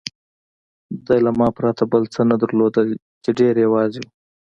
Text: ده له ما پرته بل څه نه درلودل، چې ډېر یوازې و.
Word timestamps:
ده 1.05 1.15
له 1.25 1.31
ما 1.39 1.47
پرته 1.57 1.83
بل 1.91 2.03
څه 2.13 2.21
نه 2.29 2.35
درلودل، 2.41 2.87
چې 3.23 3.29
ډېر 3.39 3.53
یوازې 3.65 4.01
و. 4.03 4.07